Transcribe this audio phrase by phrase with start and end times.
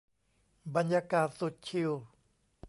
[0.75, 1.91] บรรยากาศสุดชิล